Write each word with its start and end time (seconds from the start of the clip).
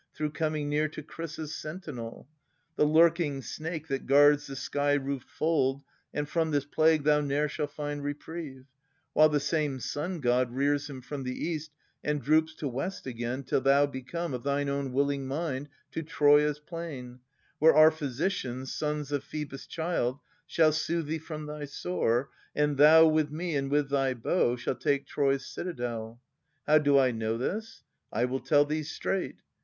Through 0.15 0.31
coming 0.31 0.67
near 0.67 0.87
to 0.89 1.03
Chrysa's 1.03 1.53
sentinel. 1.53 2.27
The 2.75 2.85
lurking 2.87 3.43
snake, 3.43 3.87
that 3.89 4.07
guards 4.07 4.47
the 4.47 4.55
sky 4.55 4.93
roofed 4.93 5.27
fold^ 5.39 5.83
And 6.11 6.27
from 6.27 6.49
this 6.49 6.65
plague 6.65 7.03
thou 7.03 7.21
ne'er 7.21 7.47
shall 7.47 7.67
find 7.67 8.03
reprieve 8.03 8.65
While 9.13 9.29
the 9.29 9.39
same 9.39 9.79
Sun 9.79 10.21
god 10.21 10.55
rears 10.55 10.89
him 10.89 11.01
from 11.01 11.21
the 11.21 11.37
east 11.47 11.69
And 12.03 12.19
droops 12.19 12.55
to 12.55 12.67
west 12.67 13.05
again, 13.05 13.43
till 13.43 13.61
thou 13.61 13.85
be 13.85 14.01
come 14.01 14.33
Of 14.33 14.41
thine 14.41 14.65
ovyn 14.69 14.91
willing 14.91 15.27
mind 15.27 15.69
to 15.91 16.01
Troia's 16.01 16.59
plain, 16.59 17.19
Where 17.59 17.75
our 17.75 17.91
physicians, 17.91 18.73
sons 18.73 19.11
of 19.11 19.23
Phoebus' 19.23 19.67
child", 19.67 20.17
Shall 20.47 20.71
soothe 20.71 21.05
thee 21.05 21.19
from 21.19 21.45
thy 21.45 21.65
sore, 21.65 22.31
and 22.55 22.75
thou 22.77 23.05
with 23.05 23.29
me 23.29 23.55
And 23.55 23.69
with 23.69 23.91
this 23.91 24.15
bow 24.19 24.55
shalt 24.55 24.81
take 24.81 25.05
Troy's 25.05 25.45
citadel. 25.45 26.19
How 26.65 26.79
do 26.79 26.97
I 26.97 27.11
know 27.11 27.37
this? 27.37 27.83
I 28.11 28.25
will 28.25 28.39
tell 28.39 28.65
thee 28.65 28.81
straight. 28.81 29.35